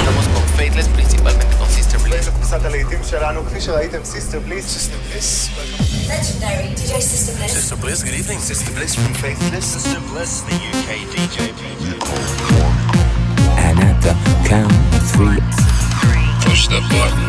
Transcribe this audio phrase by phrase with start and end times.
[0.00, 2.30] estamos con Faithless, principalmente con Sister Bliss.
[2.30, 4.64] קבוצת הלהיטים שלנו, כפי שראיתם, סיסטר בליס.
[4.76, 5.50] Sister Bliss,
[6.08, 7.52] Legendary DJ System Bliss.
[7.52, 8.40] Sister Bliss, good evening.
[8.40, 9.66] Sister Bliss from Faithless.
[9.76, 11.38] Sister Bliss, the UK DJ.
[13.66, 14.14] And at the
[14.48, 15.40] count of three,
[16.44, 17.26] Push the button.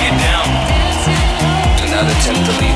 [0.00, 0.48] Get down.
[1.78, 2.75] do not attempt to leave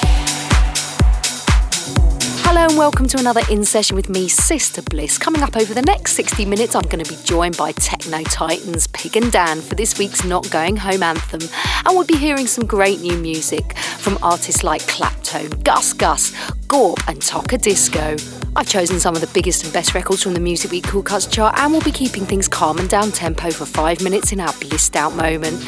[2.71, 5.17] And welcome to another In Session with me, Sister Bliss.
[5.17, 8.87] Coming up over the next 60 minutes, I'm going to be joined by Techno Titans
[8.87, 11.41] Pig and Dan for this week's Not Going Home anthem.
[11.85, 16.31] And we'll be hearing some great new music from artists like Claptone, Gus Gus,
[16.69, 18.15] Gorp, and Toka Disco.
[18.53, 21.25] I've chosen some of the biggest and best records from the Music Week Cool Cuts
[21.25, 24.51] chart, and we'll be keeping things calm and down tempo for five minutes in our
[24.59, 25.63] blissed out moment.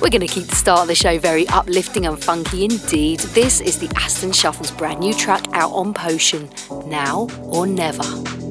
[0.00, 3.20] We're going to keep the start of the show very uplifting and funky indeed.
[3.20, 6.48] This is the Aston Shuffle's brand new track out on Potion,
[6.86, 8.47] Now or Never.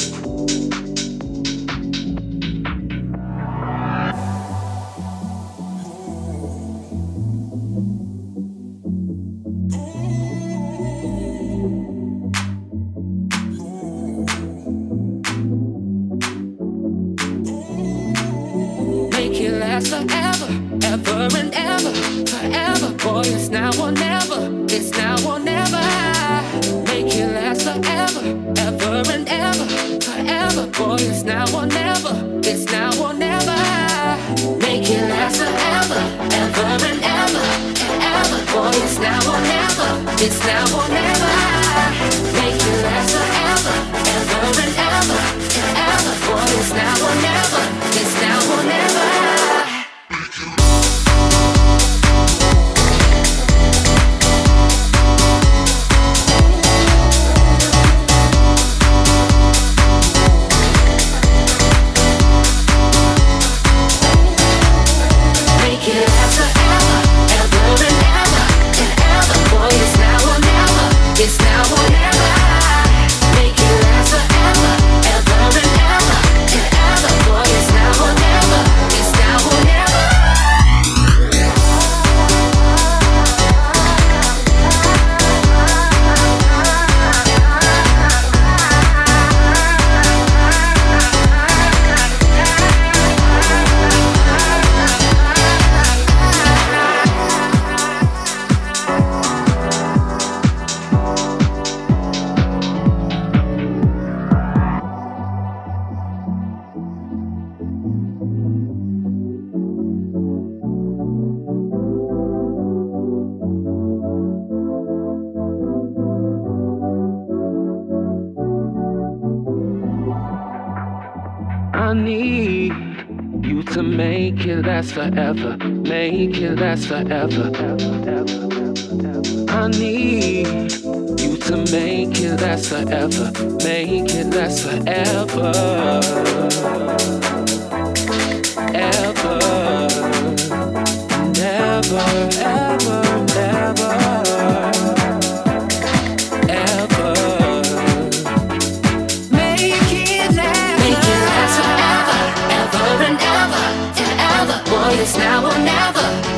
[125.17, 125.58] Forever.
[125.58, 127.67] Make it last forever.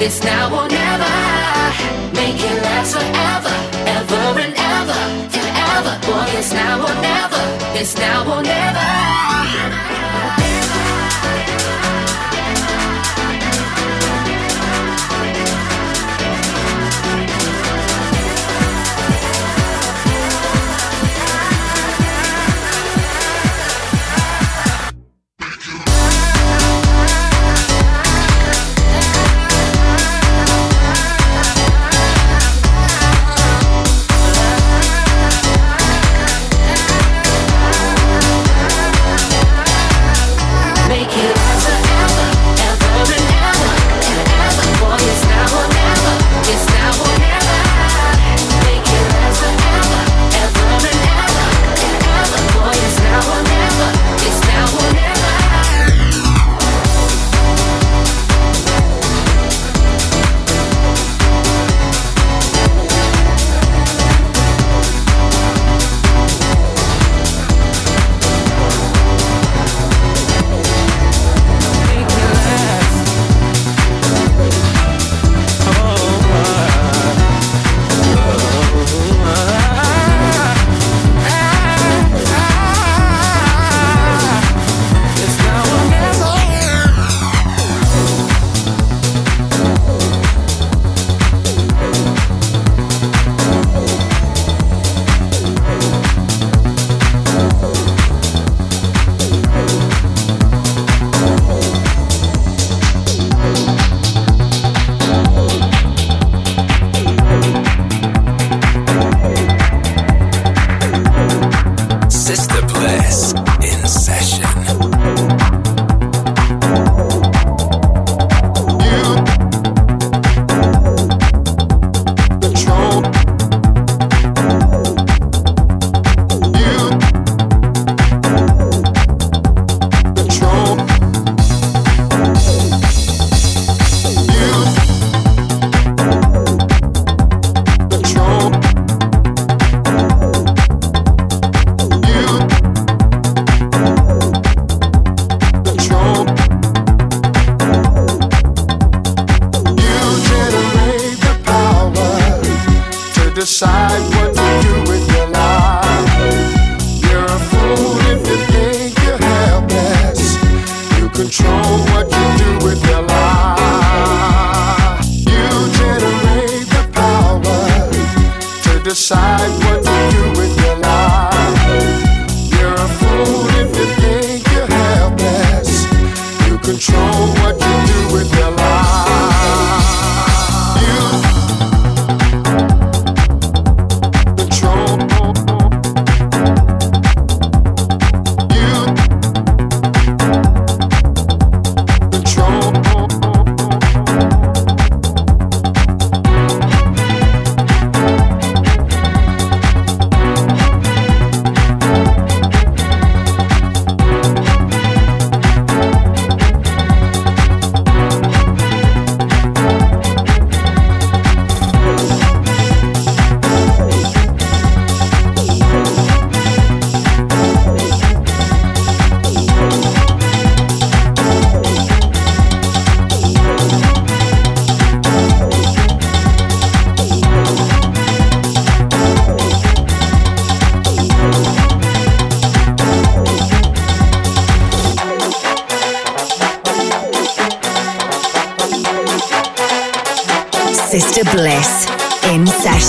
[0.10, 1.14] It's now or never.
[2.18, 3.56] Make it last forever,
[3.98, 5.02] ever and ever,
[5.38, 5.94] and ever.
[6.08, 7.44] Boy, it's now or never,
[7.80, 9.79] it's now or never.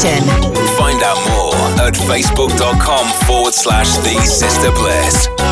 [0.00, 1.54] Find out more
[1.84, 5.49] at facebook.com forward slash The Sister Bliss.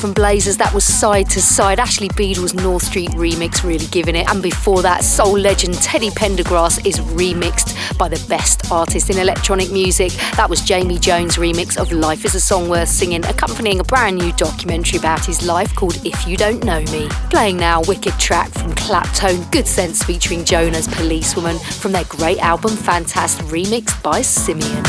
[0.00, 1.78] From Blazers that was side to side.
[1.78, 4.28] Ashley Beedle's North Street remix really giving it.
[4.30, 9.70] And before that, soul legend Teddy Pendergrass is remixed by the best artist in electronic
[9.70, 10.12] music.
[10.36, 14.16] That was Jamie Jones' remix of Life is a Song Worth Singing, accompanying a brand
[14.16, 17.08] new documentary about his life called If You Don't Know Me.
[17.28, 22.70] Playing now, wicked track from Claptone, Good Sense featuring Jonas Policewoman from their great album
[22.70, 24.84] Fantast, remixed by Simeon.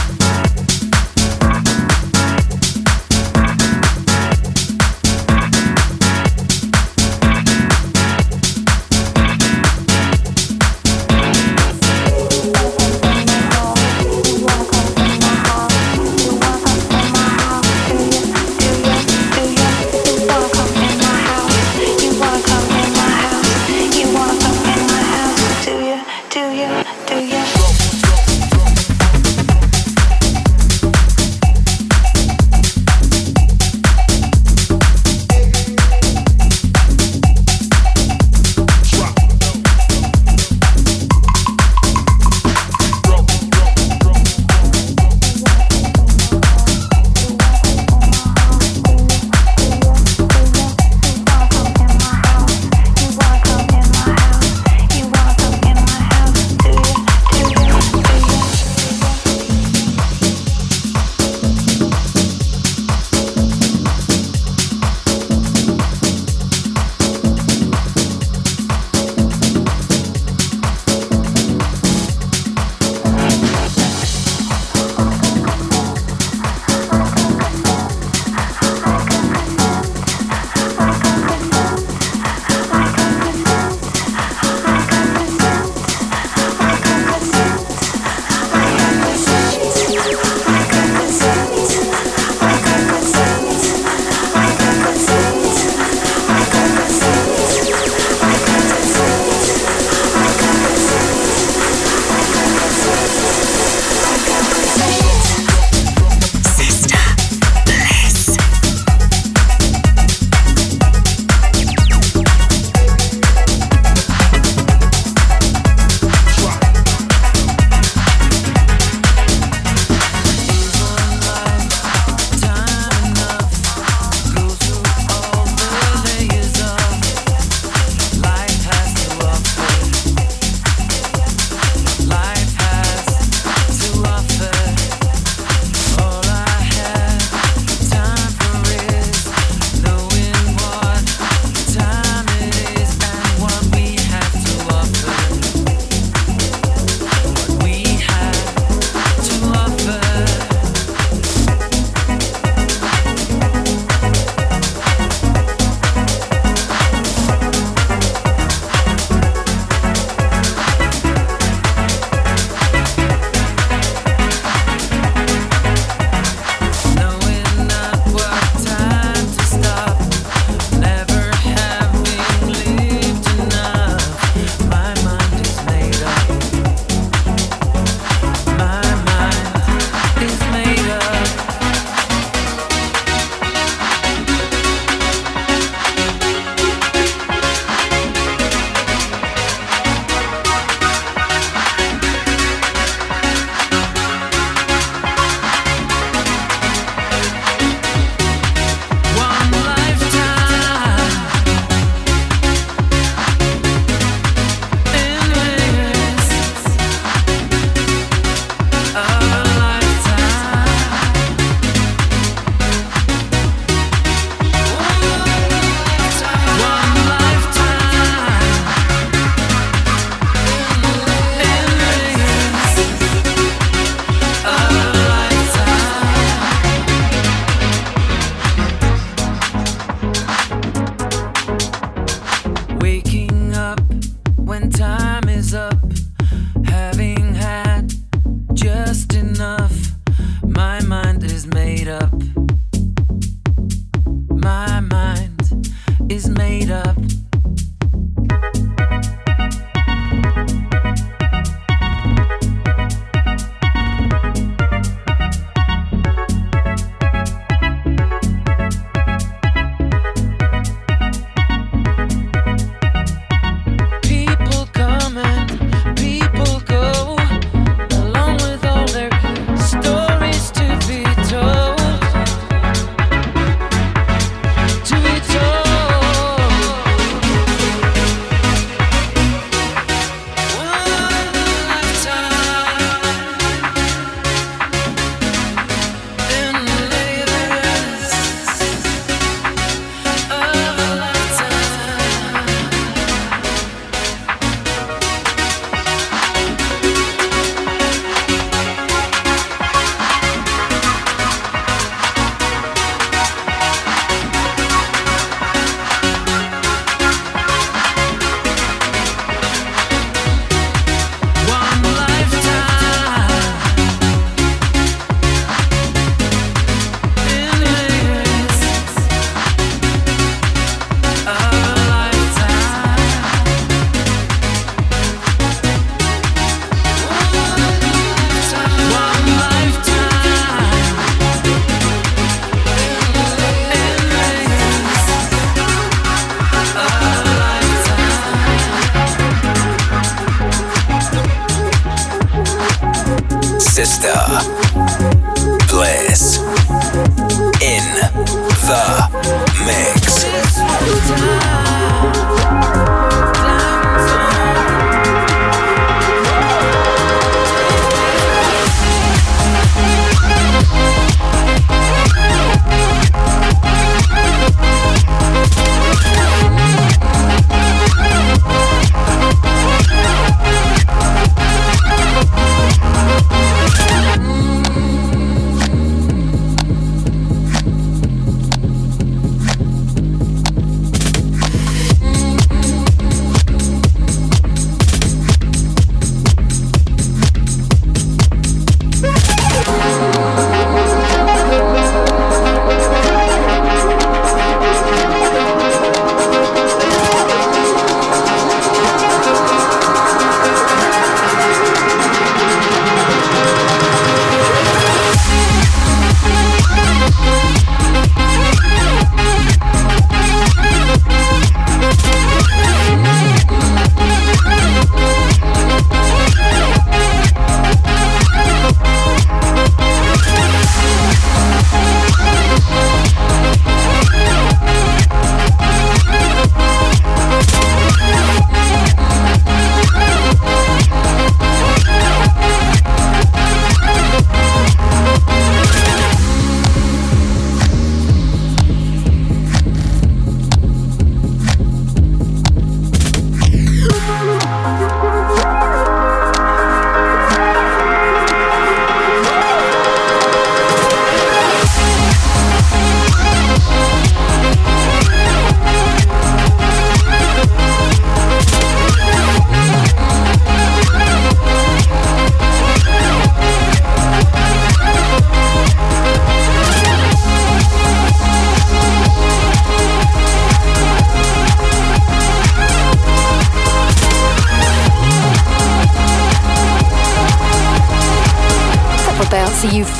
[343.92, 344.31] Meister.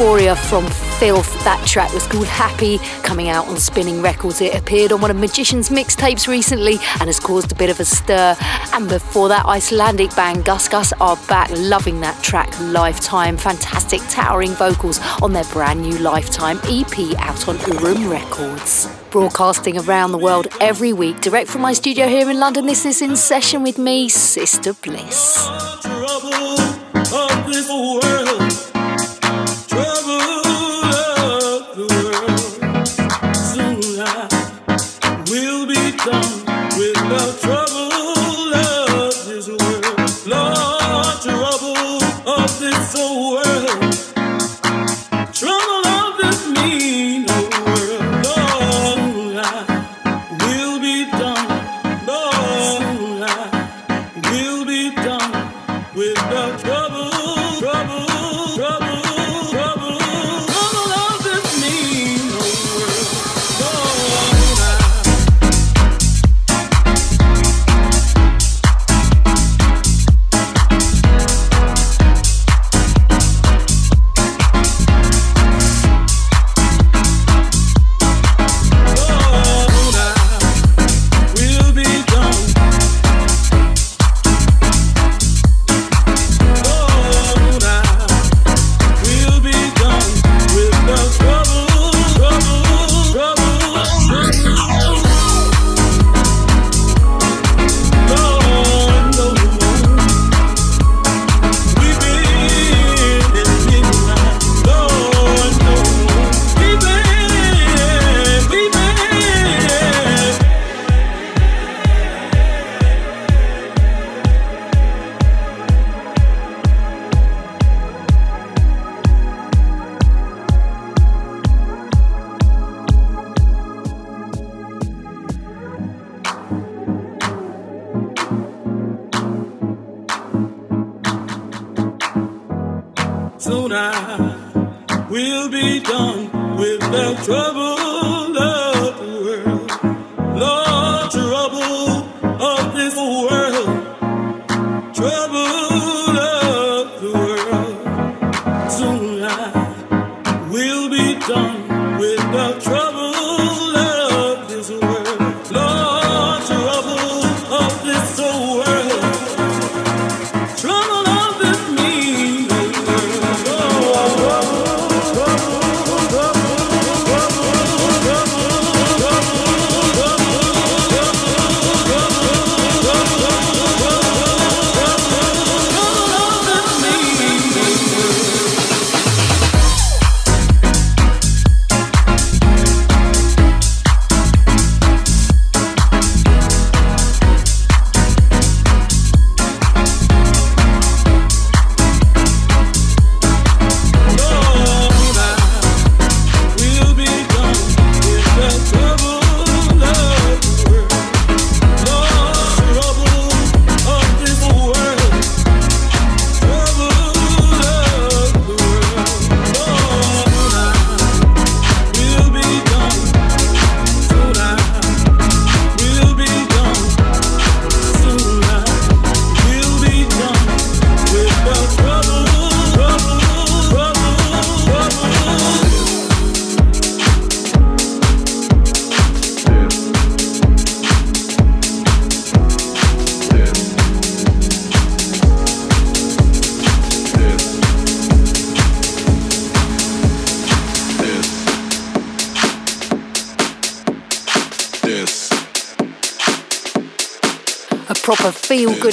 [0.02, 0.66] Euphoria from
[0.98, 1.32] Filth.
[1.44, 4.42] That track was called Happy, coming out on Spinnin' Records.
[4.42, 7.86] It appeared on one of Magician's mixtapes recently and has caused a bit of a
[7.86, 8.36] stir.
[8.74, 13.38] And before that, Icelandic band Gus Gus are back, loving that track Lifetime.
[13.38, 18.88] Fantastic, towering vocals on their brand new Lifetime EP out on Urum Records.
[19.12, 22.66] Broadcasting around the world every week, direct from my studio here in London.
[22.66, 25.48] This is In Session with me, Sister Bliss.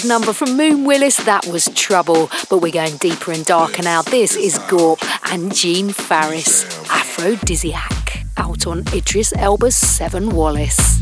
[0.01, 1.17] Good number from Moon Willis.
[1.25, 2.31] That was Trouble.
[2.49, 4.03] But we're going deeper and darker now.
[4.03, 5.01] This is Gorp
[5.33, 10.98] and Gene Farris, Aphrodisiac, out on Idris Elba's 7Wallace.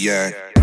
[0.00, 0.59] yeah.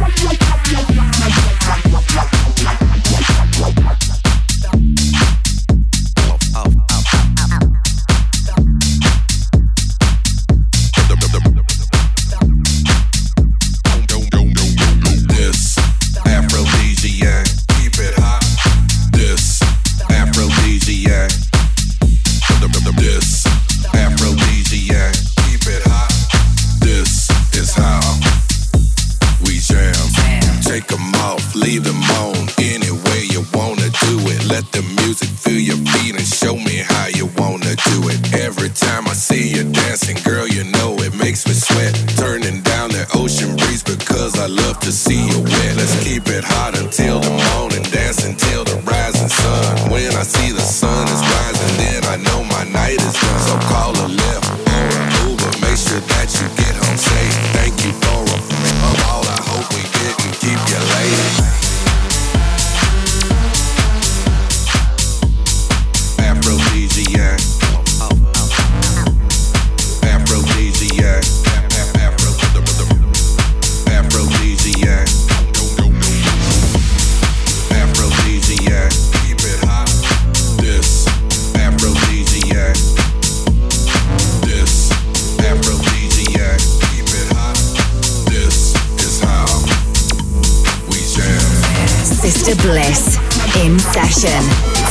[92.29, 93.15] Sister Bliss
[93.63, 94.43] in session.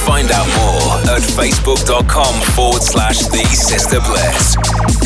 [0.07, 5.06] Find out more at facebook.com forward slash the Sister Bliss.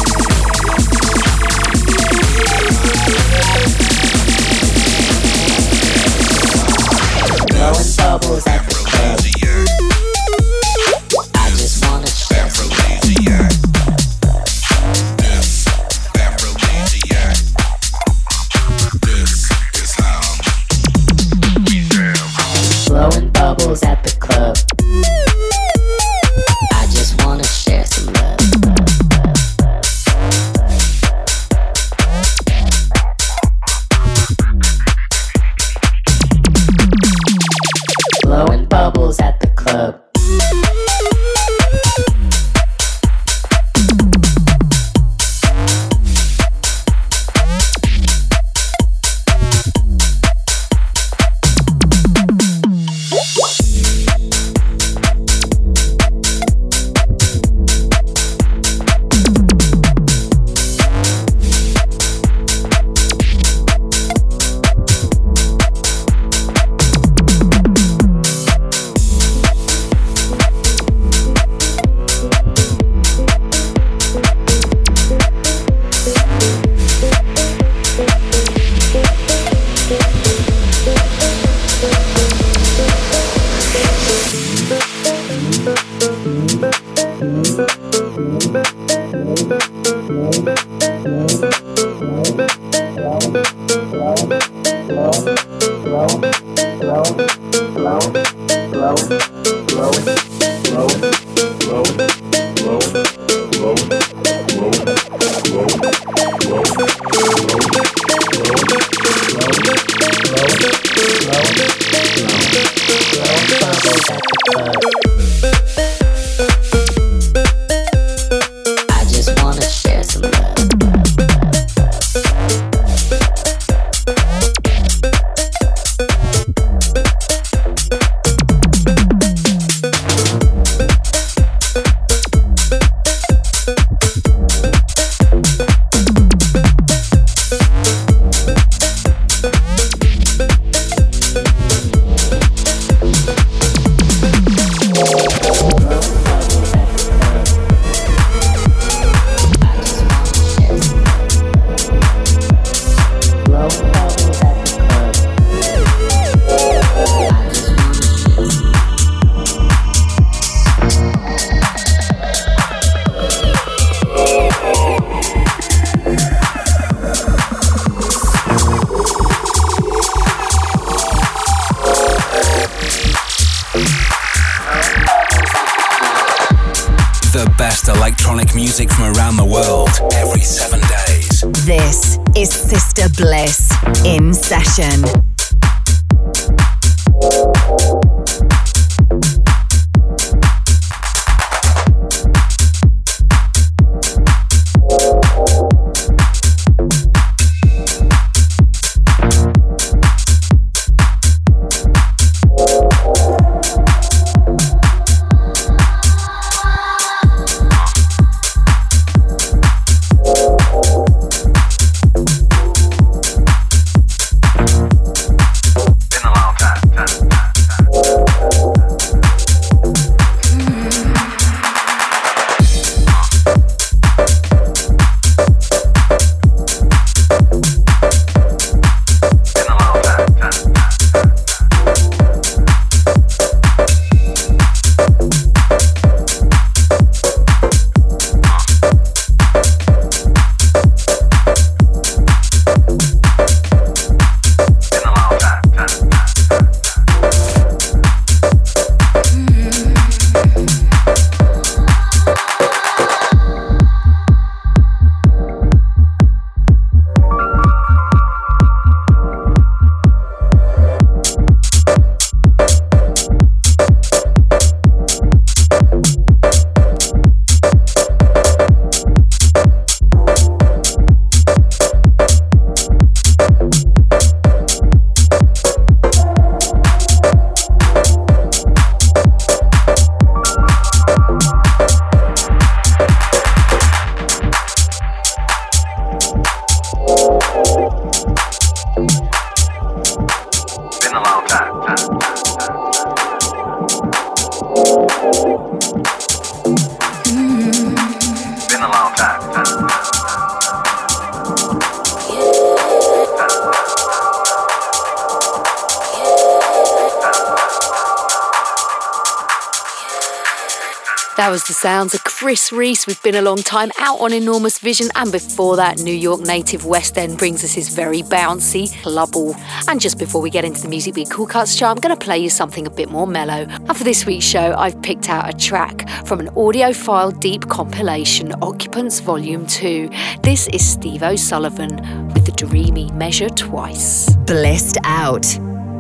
[312.51, 316.13] Chris Reese with Been a Long Time out on Enormous Vision, and before that, New
[316.13, 319.55] York native West End brings us his very bouncy Clubble.
[319.87, 322.21] And just before we get into the Music Week Cool Cuts chart, I'm going to
[322.21, 323.69] play you something a bit more mellow.
[323.69, 328.53] And for this week's show, I've picked out a track from an audiophile deep compilation,
[328.63, 330.11] Occupants Volume 2.
[330.43, 331.99] This is Steve O'Sullivan
[332.35, 334.35] with the dreamy Measure Twice.
[334.35, 335.47] Blissed Out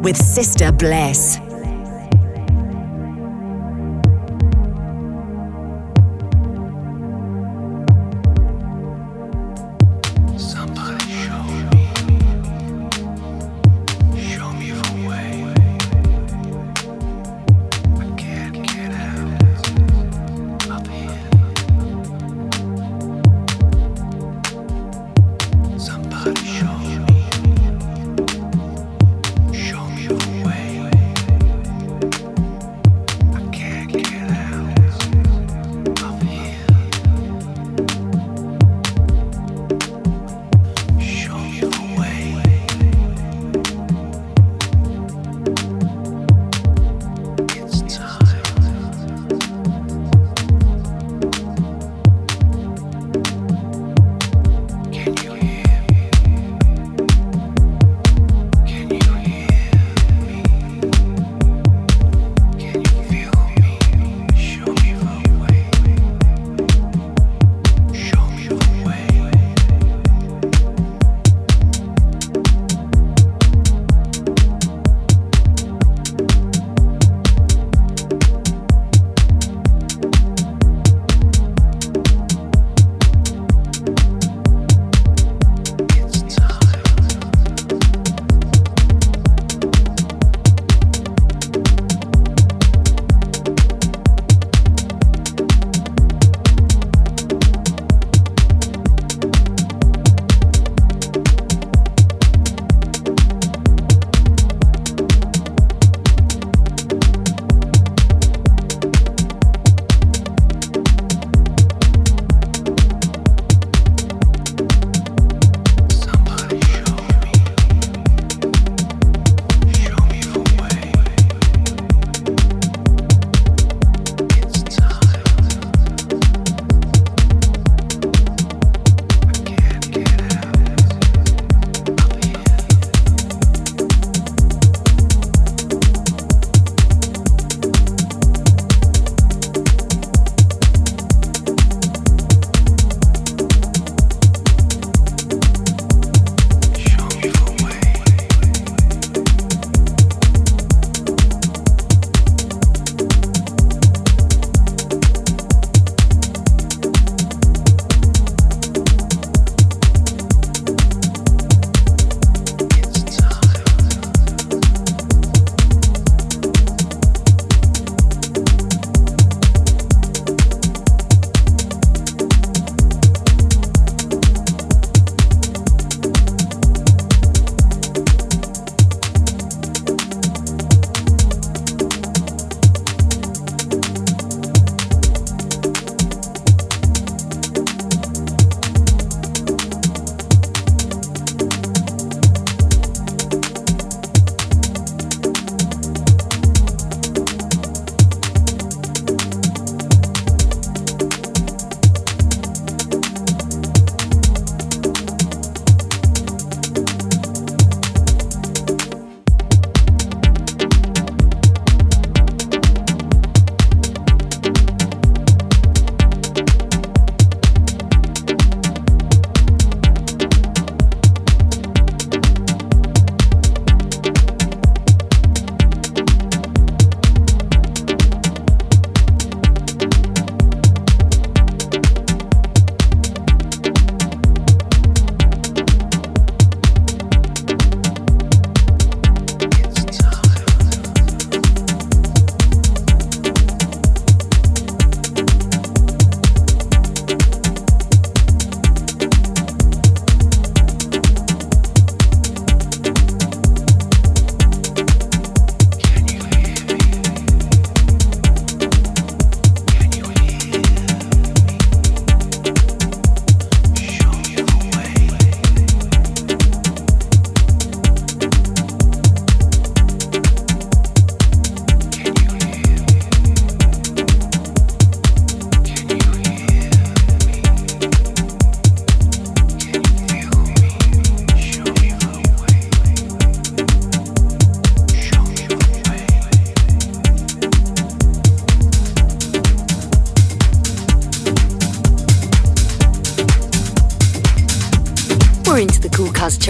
[0.02, 1.38] with Sister Bliss.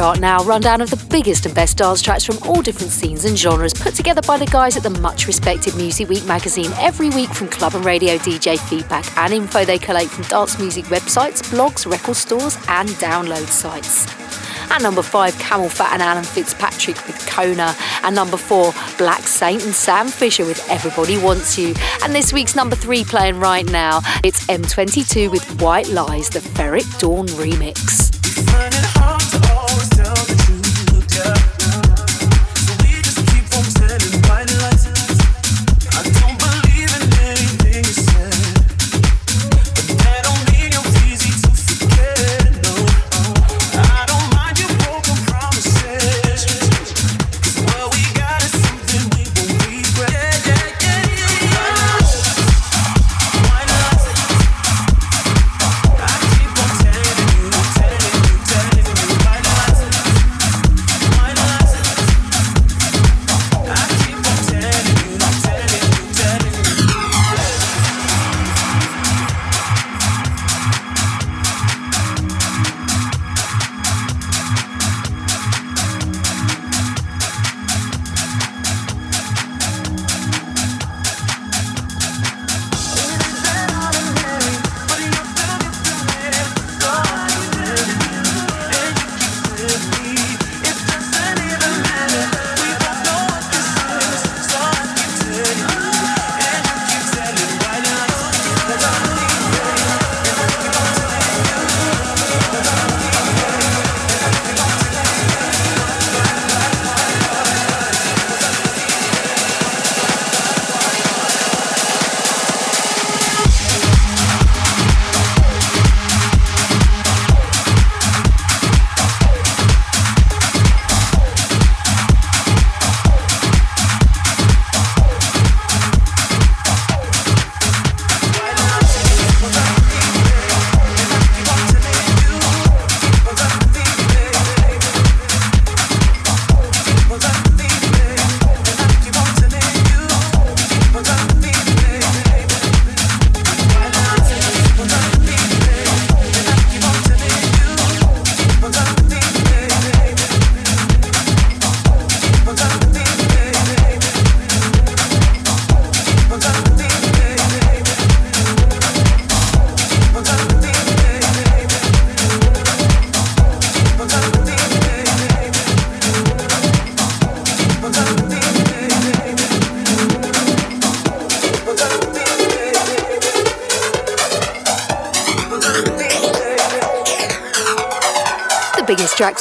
[0.01, 3.39] Chart now, rundown of the biggest and best dance tracks from all different scenes and
[3.39, 7.29] genres, put together by the guys at the much respected Music Week magazine every week
[7.29, 11.85] from club and radio DJ feedback and info they collate from dance music websites, blogs,
[11.85, 14.07] record stores, and download sites.
[14.71, 17.75] At number five, CamelPhat and Alan Fitzpatrick with Kona.
[18.03, 21.75] And number four, Black Saint and Sam Fisher with Everybody Wants You.
[22.03, 27.01] And this week's number three playing right now, it's M22 with White Lies, the Ferreck
[27.01, 28.10] Dawn remix.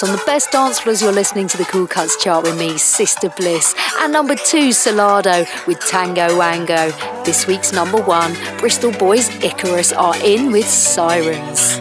[0.04, 1.02] On the best dance floors.
[1.02, 3.76] You're listening to the Cool Cuts chart with me, Sister Bliss.
[4.00, 6.92] And number two, Solardo with Tango Wango.
[7.24, 11.78] This week's number one, Bristol Boys Icarus are in with Sirens.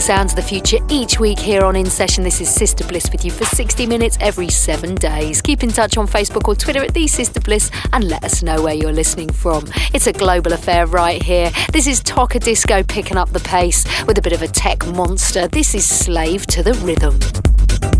[0.00, 2.24] The sounds of the future each week here on In Session.
[2.24, 5.42] This is Sister Bliss with you for 60 minutes every seven days.
[5.42, 8.62] Keep in touch on Facebook or Twitter at The Sister Bliss and let us know
[8.62, 9.66] where you're listening from.
[9.92, 11.52] It's a global affair right here.
[11.70, 15.46] This is Tocadisco picking up the pace with a bit of a tech monster.
[15.48, 17.99] This is Slave to the Rhythm.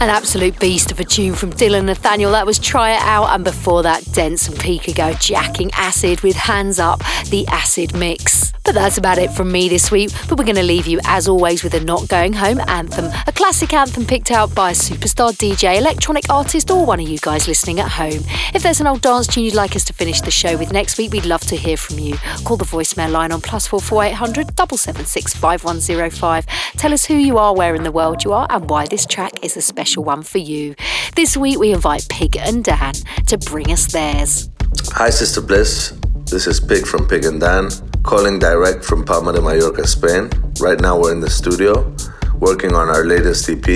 [0.00, 2.32] Absolute beast of a tune from Dylan Nathaniel.
[2.32, 6.36] That was Try It Out, and before that, Dense and Pika go, jacking acid with
[6.36, 7.00] Hands Up,
[7.30, 8.45] the acid mix.
[8.66, 10.10] But that's about it from me this week.
[10.28, 13.32] But we're going to leave you, as always, with a Not Going Home anthem, a
[13.32, 17.46] classic anthem picked out by a superstar DJ, electronic artist, or one of you guys
[17.46, 18.24] listening at home.
[18.54, 20.98] If there's an old dance tune you'd like us to finish the show with next
[20.98, 22.16] week, we'd love to hear from you.
[22.44, 25.78] Call the voicemail line on plus four four eight hundred double seven six five one
[25.78, 26.44] zero five.
[26.76, 29.44] Tell us who you are, where in the world you are, and why this track
[29.44, 30.74] is a special one for you.
[31.14, 32.94] This week we invite Pig and Dan
[33.28, 34.50] to bring us theirs.
[34.88, 35.96] Hi, Sister Bliss.
[36.24, 37.70] This is Pig from Pig and Dan,
[38.06, 40.30] calling direct from Palma de Mallorca, Spain.
[40.60, 41.92] Right now, we're in the studio
[42.38, 43.66] working on our latest EP,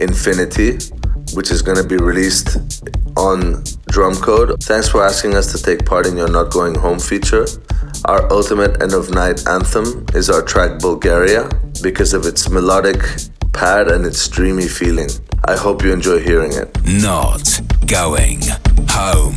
[0.00, 0.78] Infinity,
[1.34, 2.56] which is going to be released
[3.16, 3.62] on
[3.94, 4.60] Drumcode.
[4.64, 7.46] Thanks for asking us to take part in your Not Going Home feature.
[8.06, 11.48] Our ultimate end of night anthem is our track Bulgaria
[11.80, 13.00] because of its melodic
[13.52, 15.10] pad and its dreamy feeling.
[15.44, 16.76] I hope you enjoy hearing it.
[16.84, 18.40] Not going
[18.88, 19.36] home.